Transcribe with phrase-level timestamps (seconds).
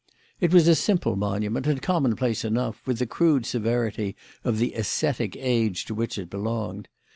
[0.39, 5.35] It was a simple monument and commonplace enough, with the crude severity of the ascetic
[5.37, 6.87] age to which it belonged.